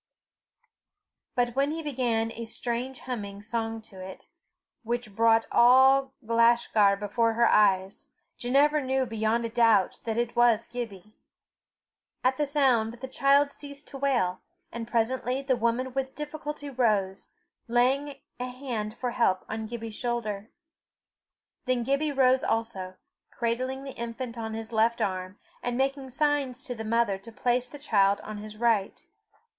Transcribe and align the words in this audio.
But 1.35 1.55
when 1.55 1.69
he 1.69 1.83
began 1.83 2.31
a 2.31 2.45
strange 2.45 3.01
humming 3.01 3.43
song 3.43 3.83
to 3.83 3.99
it, 4.03 4.25
which 4.81 5.15
brought 5.15 5.45
all 5.51 6.11
Glashgar 6.25 6.95
before 6.97 7.33
her 7.33 7.45
eyes, 7.47 8.07
Ginevra 8.35 8.83
knew 8.83 9.05
beyond 9.05 9.45
a 9.45 9.49
doubt 9.49 10.01
that 10.05 10.17
it 10.17 10.35
was 10.35 10.65
Gibbie. 10.65 11.13
At 12.23 12.37
the 12.37 12.47
sound 12.47 12.93
the 12.93 13.07
child 13.07 13.53
ceased 13.53 13.87
to 13.89 13.97
wail, 13.99 14.41
and 14.71 14.87
presently 14.87 15.43
the 15.43 15.55
woman 15.55 15.93
with 15.93 16.15
difficulty 16.15 16.67
rose, 16.67 17.29
laying 17.67 18.19
a 18.39 18.49
hand 18.49 18.97
for 18.97 19.11
help 19.11 19.45
on 19.47 19.67
Gibbie's 19.67 19.93
shoulder. 19.93 20.49
Then 21.65 21.83
Gibbie 21.83 22.11
rose 22.11 22.43
also, 22.43 22.95
cradling 23.29 23.83
the 23.83 23.91
infant 23.93 24.35
on 24.35 24.55
his 24.55 24.71
left 24.71 24.99
arm, 24.99 25.37
and 25.61 25.77
making 25.77 26.09
signs 26.09 26.63
to 26.63 26.73
the 26.73 26.83
mother 26.83 27.19
to 27.19 27.31
place 27.31 27.67
the 27.67 27.77
child 27.77 28.19
on 28.21 28.39
his 28.39 28.57
right. 28.57 29.03